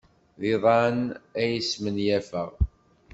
[0.39, 0.99] D iḍan
[1.41, 2.51] ay smenyafeɣ.